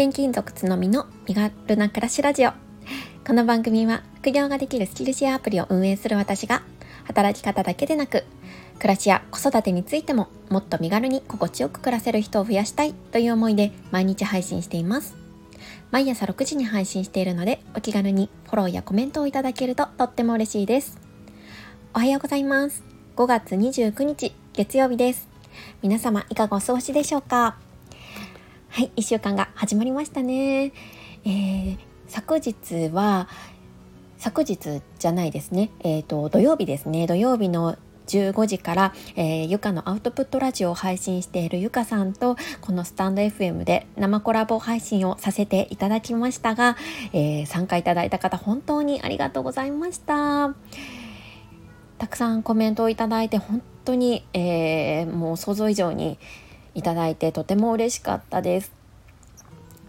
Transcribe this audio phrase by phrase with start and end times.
[0.00, 2.52] 転勤族つのみの身軽な暮らしラジオ。
[3.26, 6.62] この番組は副業ができるスキルシェアアプリを運営する私が
[7.02, 8.22] 働き方だけでなく
[8.76, 15.16] 暮らしや子育てについてももっと身軽に心地よく暮らせる人を増やしたいという思いで毎日配信しています。
[15.90, 20.96] 毎朝6時に配信しているのでお気軽にフォローやコメントをいただけるととっても嬉しいです。
[21.92, 22.84] おはようございます。
[23.16, 25.26] 5月29日月曜日です。
[25.82, 27.56] 皆様いかがお過ごしでしょうか？
[28.70, 30.72] はい、1週間が始まりましたね。
[31.24, 33.28] えー、昨日は、
[34.18, 37.76] 昨日じゃないですね、えっ、ー、と、土曜日ですね、土曜日の
[38.06, 46.76] 15時から、えー、ゆかのアウトプットラジオを配信しているゆかさんとこのスタンド FM で生コラボ配信をさせていただきましたが、
[47.12, 50.54] えー、参加いただいた方本当にありがとうございました。
[51.98, 56.18] たくさんコメントをいただいて本当に、えー、もう想像以上に
[56.74, 58.72] いただいてとても嬉しかったです。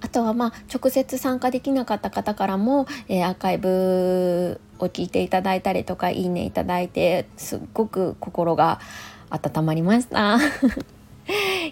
[0.01, 8.79] あとはまあ直接参加できなかった方からも、えー、アーカイブを聞いていただいたりとかいいねいただいてすっごく心が
[9.29, 10.37] 温まりました。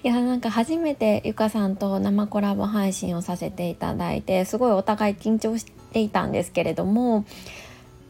[0.04, 7.26] いやなんか初めてゆかさんと生コラボ配信をさせていただいてすごいお互い緊張していたんですけれども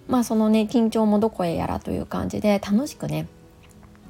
[0.09, 3.27] まあそのね緊張もどこへやらという感じで楽しくね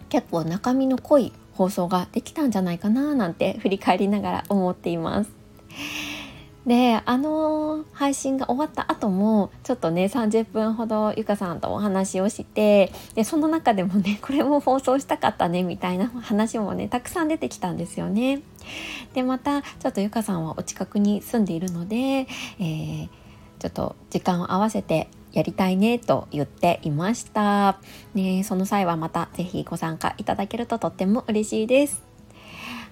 [0.10, 5.32] 結構中身の濃い放送ができたんじゃないかななんて振り返りながら思っています。
[6.68, 18.42] であの配信が終わった後もちょっとね30分ほどゆかさんとお話をしてでその中でもね これも放送したかったねみたいな話もねたくさん出てきたんですよね。
[19.14, 23.10] でまたちょっとゆかさんはお近くに住んでいるので、えー、
[23.60, 27.80] ちょっと時間を合わせてやりたいねと言っていました。
[28.16, 32.04] ね、その際はまた是非ご参加いただけるととっても嬉しいです。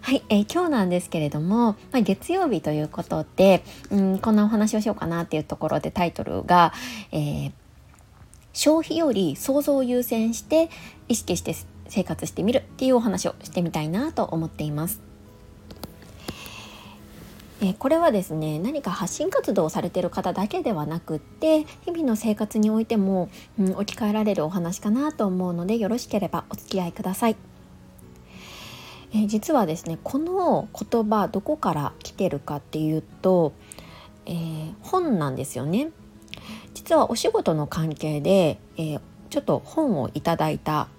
[0.01, 6.71] はい、えー、今日なんですけれども、まあ、月曜日ということで、うん、こんなお話をしようかなっていうところでタイトルが、
[7.11, 7.51] えー、
[8.53, 10.69] 消費より想像を優先して
[11.07, 11.55] 意識して
[11.87, 15.14] 生活してみるっていうお話をしてみたいなと思っています。
[17.61, 27.35] えこれはですね何か発信活動をされてる方だけではなくって日々の生活においても、うん、置き換えられるお話かなと思うのでよろしければお付き合いください。
[29.13, 33.53] え実はですねこの言葉どこから来てるかっていうと、
[34.25, 35.91] えー、本なんですよね。
[36.73, 40.89] 実はお仕事の関係で、えー、ちょっと本をいただいた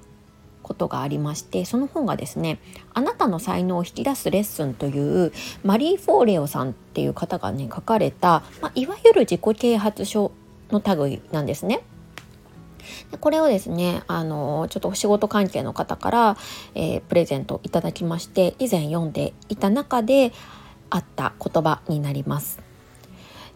[0.66, 2.58] ことがありましてその本がですね
[2.92, 5.32] 「あなたの才能を引き出すレッスン」という
[5.62, 10.32] マリー・フォーレオさんっていう方がね書かれた、まあ、いわゆる自己啓発書
[10.70, 11.84] の類なんですね。
[13.10, 16.36] でこれをですねあのちょっとお仕事関係の方から、
[16.74, 20.32] えー、プレゼントいただきまして以前読んでいた中で
[20.90, 22.60] あった言葉になります。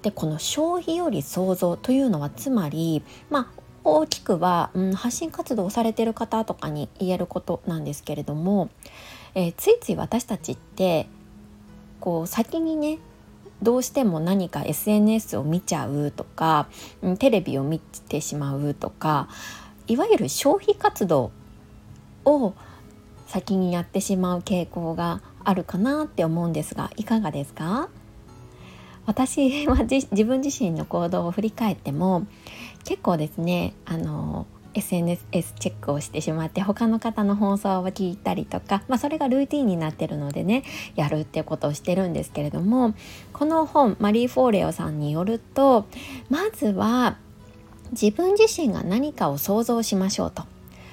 [0.02, 8.68] でこの消費より想像というのはつまり、まあ、大きくは、うん、発信活動をされてる方とかに言えることなんですけれども、
[9.34, 11.06] えー、ついつい私たちって
[12.00, 12.98] こう先にね
[13.62, 16.68] どうしても何か SNS を見ちゃうとか、
[17.18, 19.28] テレビを見てしまうとか
[19.86, 21.30] いわゆる消費活動
[22.24, 22.54] を
[23.26, 27.88] 先にやってしまう傾向があるかなって思うんですがいかがですか？
[29.06, 32.26] 私は自分自身の行動を振り返っても
[32.84, 35.24] 結構ですねあの SNS
[35.58, 40.62] チェックをしてしまって他の方の放送を聞いたりとか、まあ、それがルーティンになってるのでね
[40.94, 42.94] やるってことをしてるんですけれども
[43.32, 45.86] この本マリー・フォーレオさんによると
[46.28, 47.16] まずは
[47.92, 50.44] 自分自身が何かを想像しましょうと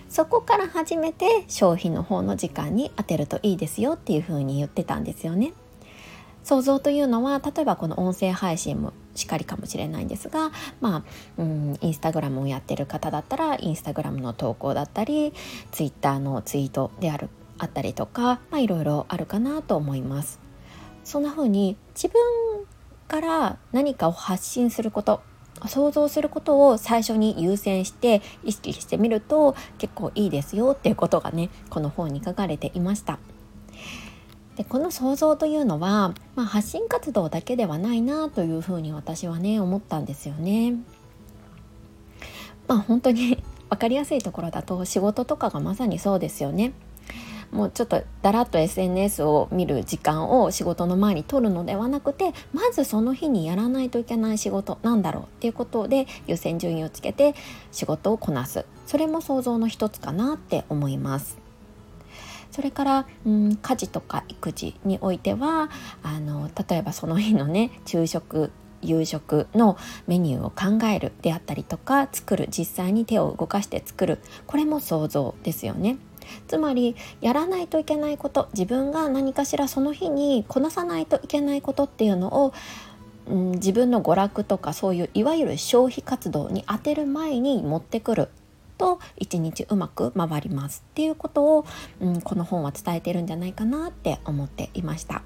[0.10, 5.54] そこから初めて消費の方の時間に当てるといいですよっていうふうに言ってたんですよね。
[6.44, 11.04] 想像というのは例えばこの音声配信もしかりかもしれないんですがまあ
[11.38, 15.34] うんインスタグラムをやってる方だったらインスタグラムの投稿だったり
[15.72, 20.40] ツイッターのツイートであるあったりとか、まあ、いろいろあるかなと思います。
[21.04, 22.22] そんな風に自分
[23.08, 25.22] から何かを発信すること
[25.66, 33.18] 想像することを最初に優先して意識してみると結構いいですよっていうことがねこの本に書かれていました。
[34.58, 40.74] でこの想像というのは、まあ、発信活動だけではないなというふうに私はね思ったんですよね。
[42.68, 46.74] まあ本当に 分かりやすいところだと仕事とかがまさにそうですよね。
[47.52, 57.36] もうちょっとだらっと SNS を見る時間を仕事の前に取るのではなくてまずその日にやらないといけない仕事なんだろうっていうことで優先順位をつけて
[57.72, 61.47] 仕事をこなすそれも想像の一つかなって思います。
[62.52, 65.70] それから、うん、家事とか育児においては
[66.04, 68.52] あの例えばその日のね昼食
[68.82, 75.98] 夕食のメニューを考えるであったりとか作る実際に手を動かして作るこれも想像ですよね。
[76.48, 82.54] つまりやらないといけないこと自分が何かしらその日にこなさないといけないことっていうのを、
[83.30, 88.30] うん、自分の娯楽とかそういういわゆる消費活動に当てる前に持ってくる
[88.78, 91.66] と一日うまく回りますっていうことを、
[92.00, 95.24] うん、この本は伝えてるんじゃないかなって思っていました。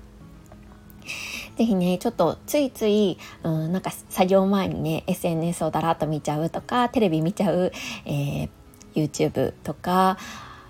[1.57, 7.71] ぜひねちょっとついつい、うん、なんか作業前にね SNS をだらっと見ちゃうとかテレビ見ちゃう、
[8.05, 8.49] えー、
[8.95, 10.17] YouTube とか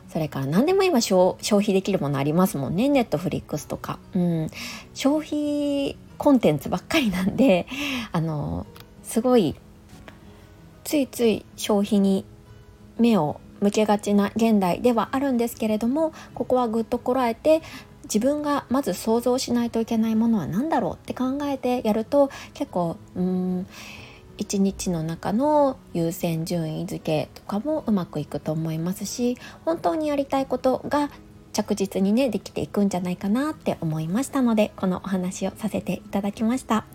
[0.10, 4.50] それから何でも今消費できるものありますもんねネットフリックスとか、うん、
[4.94, 7.68] 消費コンテンツばっかりなんで
[8.12, 8.66] あの
[9.04, 9.56] すごい
[10.84, 12.26] ついつい消費に
[13.02, 17.62] 目を向けがちな現代ではあるんですけれどもここはぐっとこらえて
[18.04, 23.68] 自分がまず想像しないといけないものは何だろうって考えてやると結構うん
[24.38, 31.12] 一日の中の優先順位付けとかもうまくいくと思いますし本当にやりたいことが
[31.54, 36.86] 着実にねできていくんじゃないかなって思いましたのでこのお話をさせていただきました。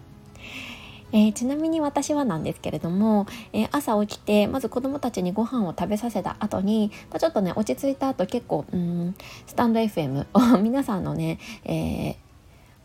[1.13, 9.15] えー、ちなみに私はなんですけれども、えー、朝起きてまず子どもたちにご飯を食べさせた後に、まあ、ちょっとね落ち着いた後結構うん
[9.47, 12.17] スタンド FM を 皆さんのね、えー、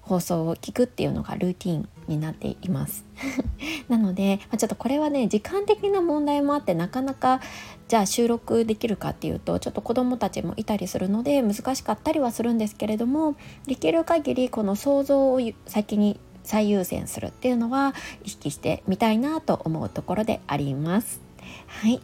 [0.02, 3.06] 放送を聞くっていうのがルーティンになっています。
[3.88, 7.42] なので、まあ、ちょっとこれはね時間的な問題もあってなかなか
[7.88, 13.36] じゃあ収録できるかっていうとちょっと子どもたちもいたりするので難しかったりはするんですけれども
[13.68, 17.94] できる限りこの想像を先に最優先するっていうのは
[18.24, 21.22] 意識してみたいなと思うところであります。
[21.68, 22.02] はい、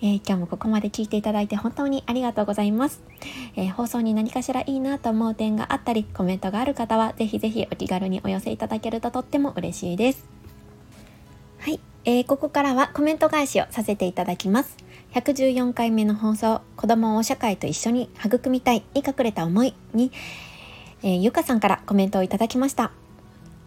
[0.00, 3.00] えー、今日もここまで聞いていただいて本当にありがとうございます、
[3.56, 10.24] えー、放送に何かしらいいなと思う点があったりコメントがある方はぜひぜひお気軽にお寄せいただけるととっても嬉しいです。
[11.58, 14.76] はい、えー、ここからはコメント返しをさせていただきます。
[15.14, 20.10] 114回目の放送子供を社会と一緒に育みたいに隠れた思いに、
[21.02, 22.92] えー、ゆかさんからコメントをいただきました。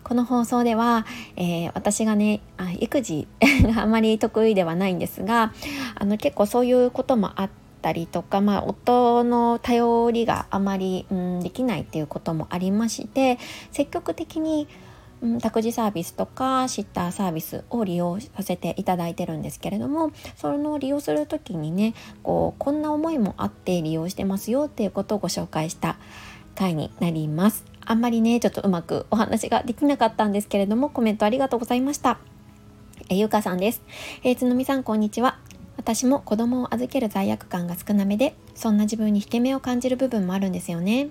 [0.05, 1.05] この放送では、
[1.35, 5.51] えー、私がねあ育児が あまり得意ではないんですが
[5.95, 7.49] あの結構そういうこともあっ
[7.81, 13.39] たりとか、まあ、夫の頼りがあまり、うん、できないっていうこともありまして
[13.71, 14.67] 積極的に
[15.21, 25.97] うん、託児サービスとかシッターサービスを利用させていただいてるんですけれどもその利用する時にねこうこんな思いもあって利用してますよっていうことをご紹介した
[26.53, 27.74] 回になります。
[27.85, 32.19] あんまりねちょっとうまくお話ができなかったんですけれどもコメントありがとうございました。
[33.09, 33.81] えゆうかさんです、
[34.23, 35.37] えー、つのみさんこんにちは。
[35.77, 41.09] 私も子供を預ける罪悪感が少なめでそんな自分に引け目を感じる部分もあるんですよね。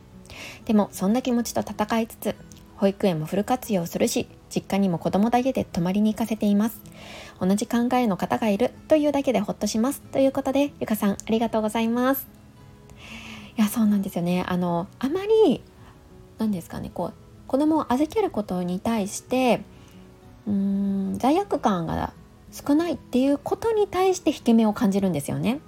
[0.65, 2.35] でもそんな気持ちと戦いつつ
[2.77, 6.81] 保育園もフル活用するし実家にも子供だけで泊まりに行かせています。
[7.41, 10.01] 同じ考えの方がいるというだけでほっとします。
[10.01, 12.27] ということでゆかさんありがとうございます。
[13.57, 14.45] いやそうなんですよね。
[14.49, 15.63] あのあまり
[16.45, 17.15] 何ですかねこう
[17.47, 19.63] 子供を預けることに対して
[20.47, 22.13] うーん罪悪感が
[22.53, 25.61] 少ないっていうことに対して引け目を感じるんですよね。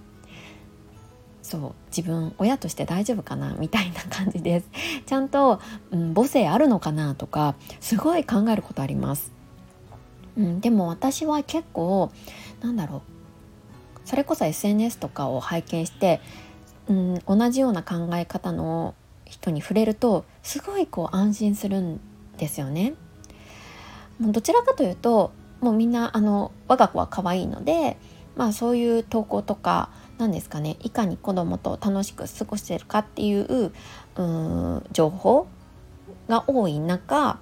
[1.42, 4.70] そう自分親として大丈夫かなみたいな感じです
[5.06, 5.60] ちゃんと、
[5.92, 9.30] うん、母性あるのかなとかすごい考えることあります、
[10.36, 12.10] うん、でも私は結構
[12.60, 16.20] なんだろうそれこそ SNS とかを拝見して、
[16.88, 18.96] うん、同じような考え方の
[19.26, 22.00] 人に触れるとすごいこう安心するん
[22.38, 22.94] ですよね。
[24.18, 27.96] もうどちらかというともうみんなあの我が子は可愛いので、
[28.36, 33.72] まあ、そういう投稿とか何ですかねいかに子供と楽しく過ごしてるかっていう
[34.16, 35.46] う情報
[36.28, 37.38] が多い中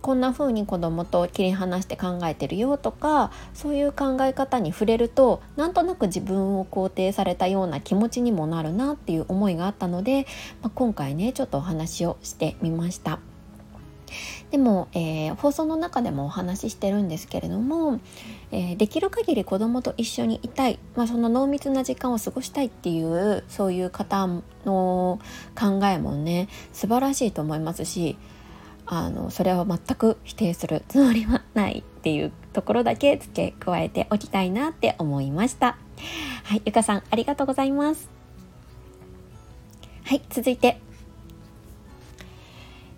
[0.00, 10.26] こんな風に子供と切り離して考えてるよとかそういう考え方に触れるとなんとなく自分を肯定されたような気持ちにもなるなっていう思いがあったので、
[10.62, 13.33] まあ、今回ねちょっとお話をしてみました。
[14.50, 18.00] でも、えー、放送の中でもお話ししてるんですけれども、
[18.52, 24.26] えー、できる限り子供と一緒にいたい、まあ、その濃密な時間を過ごしたいっていうそういう方
[24.64, 25.20] の
[25.58, 28.16] 考えもね素晴らしいと思いますし
[28.86, 35.78] あのそれは全く否定するつもりはないっていうところだけ付け加えておきたいなって思いました。
[36.44, 38.10] はいゆかさんありがとうございます。
[40.04, 40.80] はい続いて。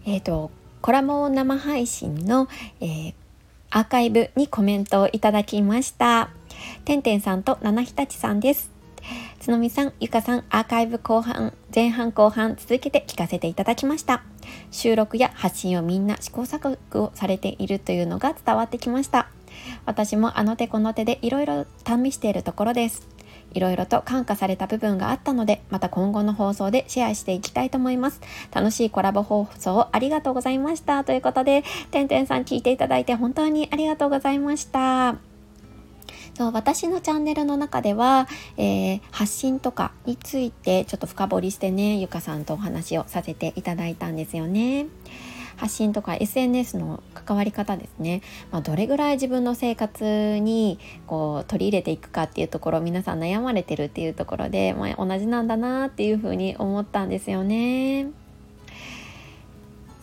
[0.05, 0.51] えっ、ー、と
[0.87, 2.47] コラボ生配信の、
[2.81, 3.15] えー、
[3.71, 6.31] アーカイブにコメントをいただきました
[6.85, 8.71] てんてんさんと七日立さんです
[9.41, 14.23] つのみさん、ゆかさん、アーカイブ後半、前半後半続けて聞かせていただきました。
[14.71, 19.29] 収録や発信をみんな試行錯誤をされているというのが伝わってきました。
[19.85, 23.07] 私もあの手この手でいろいろ試しているところです。
[23.53, 28.21] いろいろと感化された部分があったので、また今後の放送でシェアしていきたいと思います。
[28.53, 31.05] 楽しいコラボ放送ありがとうございました。
[31.05, 35.17] ということで、てんてんさん聞いていただいて本当にありがとうございました。
[36.37, 44.87] そう私のチャンネルの中では、えー、発信とかについてちょっと深掘りしてねゆかさんとお話をさせていただいたんですよね。
[45.57, 58.09] 発信とか SNS の関わり方ですね、まあ、どれぐらい自分の生活にこう取り入れていくかっていうところ皆さん悩まれてるっていうところで、まあ、同じなんだなっていうふうに思ったんですよね。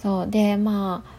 [0.01, 1.13] そうでまあ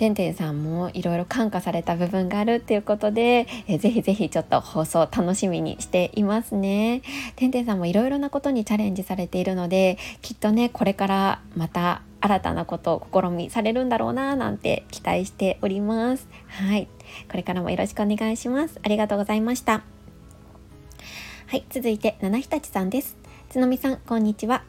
[0.00, 7.02] てんてんさんもいろいろ感化された部分があるっていうことで、えー、ぜひぜひちょっと放送楽しみにしていますね。
[7.36, 16.28] てんてんさんもいろいろなことにチャレンジされているので、きっとね、これからまた新たなことを試みされるんだろうななんて期待しております。
[16.48, 16.88] はい。
[17.28, 18.78] これからもよろしくお願いします。
[18.82, 19.82] ありがとうございました。
[21.46, 21.64] はい。
[21.70, 23.16] 続いて、七日立さんです。
[23.48, 24.62] つのみさん、こんにちは。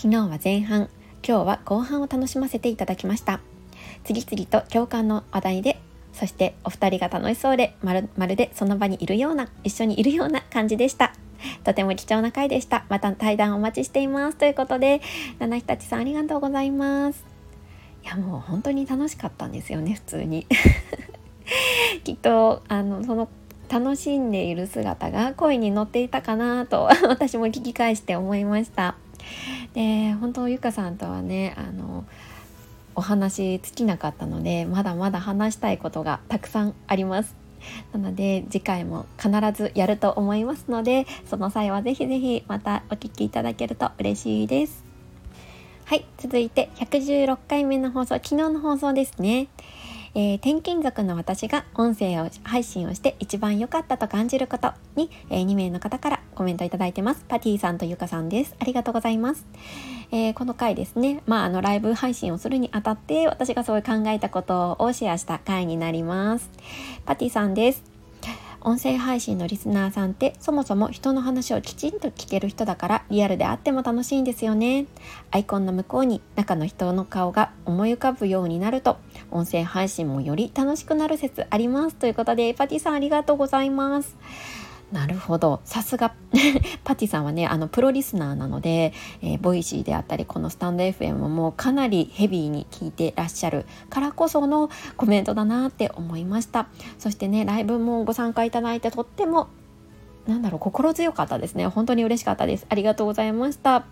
[0.00, 0.88] 昨日は前半、
[1.26, 3.40] 今日は後半を楽しませていただきました。
[4.04, 5.80] 次々と共感の話題で
[6.12, 11.12] そしてお二人が楽しそうでまるまるでその場にいるような一緒にいるような感じでした
[11.64, 12.84] とても貴重な回でした。
[12.88, 14.36] また対談お待ちしています。
[14.36, 15.00] ということで
[15.38, 17.24] 七日立さんありがとうございます。
[18.04, 20.46] いやもう本当に楽しかったんですよね普通に。
[22.04, 23.28] きっとあのその
[23.68, 28.96] 楽しんでいる姿が声に乗っていたかなと 私も聞き返して思いました。
[29.72, 32.04] で本当ゆかさんとはねあの
[32.94, 37.43] お話尽きなかったのでまだまだ話したいことがたくさんあります。
[37.92, 44.84] なので次回も必ずやると思いますのでその際はぜひぜひまたお聴きいただけると嬉しいです。
[45.86, 49.48] はい続いて116回目の放送昨日の放送ですね。
[50.14, 57.24] えー、転勤族の私が音声を配信をして一番良かったと感じることに、えー、2名の方からコメントいただいてます。
[57.28, 58.54] パティさんとゆかさんです。
[58.58, 59.46] ありがとうございます。
[60.12, 66.50] えー、この回ですね、まあ、あのライブ配信をするにあたって私がそういう考えたことをシェアした回になります。
[67.04, 67.93] パティさんです。
[68.64, 74.86] 音声配信のリスナーさんってそもそも人の話をきちんと聞ける人だからリアルであっても楽しいんですよね。
[75.30, 78.96] アイコンの向こうに中の人の顔が思い浮かぶようになると
[79.30, 84.16] 音声配信もより楽しくなる説ありますということでパティさんありがとうございます。
[84.92, 85.60] なるほど。
[85.64, 86.14] さすが。
[86.84, 93.66] パティさんはねあのプロリスナーなので、えー、ボイシーであったりこのスタンド FM もかなりヘビーに聞いてらっしゃる。
[93.90, 96.68] からこそのコメントだなって思いました。
[96.98, 99.48] そしてねライブもご参加いただいてとっても
[100.26, 101.66] なんだろう心強かったですね。
[101.66, 102.66] 本当に嬉しかったです。
[102.68, 103.84] ありがとうございました。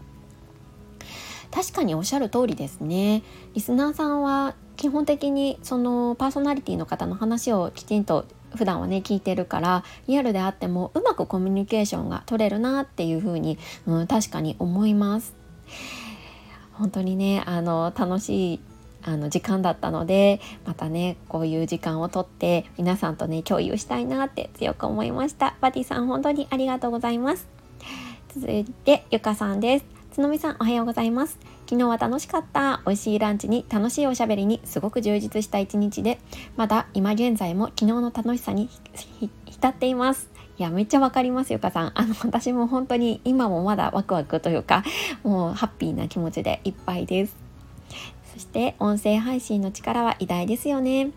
[1.51, 3.23] 確かにおっしゃる通りですね。
[3.55, 8.25] リスナーさんは基本的にそのパーソナリティの方の話をきちんと
[8.57, 15.35] 普段はね聞いてるからリアルであってもうまくコミュニケーションが取れるなっていうふうに、うん、確かに思います。
[16.73, 18.61] 本当にねあの楽しい
[19.05, 25.57] あの時間だったのでまたねこういう時間をとって皆さんとね共有したいなって強く思いました。
[25.61, 27.49] バティさん本当にありがとうございます。
[28.35, 29.85] 続いてゆかさんです。
[30.13, 31.62] つのみさんおはようございます。
[31.73, 32.83] 昨日は楽しかった。
[32.85, 36.19] 美味しいランチに楽しいおしゃべりにすごく充実した一日で。
[36.55, 38.69] まだ今現在も昨日の楽しさに
[39.47, 40.29] 浸っています。
[40.59, 41.93] いやめっちゃわかりますゆかさん。
[41.99, 44.85] あの私も本当に今もまだワクワクというか
[45.25, 47.35] もうハッピーな気持ちでいっぱいです。
[48.35, 51.09] そして音声配信の力は偉大ですよね。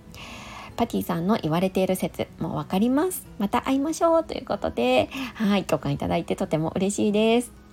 [0.77, 3.27] パティさんの言われている説も分かります。
[3.39, 7.64] また会いましょうということではい共感いただいてとても嬉しいです。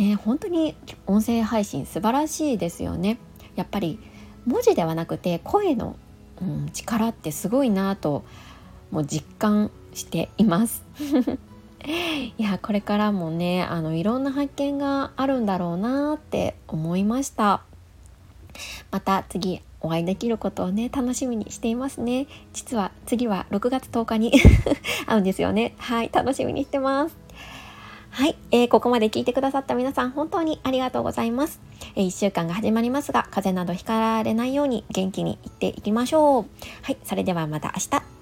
[0.00, 0.74] ね、本当に
[1.06, 3.18] 音声配信素晴らしいですよね。
[3.54, 3.98] やっぱり
[4.46, 5.94] 文字ではなくて声の、
[6.40, 8.24] うん、力ってすごいなと
[8.90, 10.82] もう実感しています。
[12.38, 17.62] いやこれからもねあのいろんな発見があるんだろうなって思いました
[18.90, 24.32] また次お会いできることをね楽しみにしていますね実は次は6月10日に
[25.06, 27.16] 会うんですよねはい楽しみにしてます
[28.10, 31.60] はい、えー、ここまで聞いてくださった皆さん本当にありがとうございます。
[31.94, 36.44] えー、1週間が始まりますが、風邪などひかられないように元気にいっていきましょう。
[36.82, 38.19] はい、それではまた明日。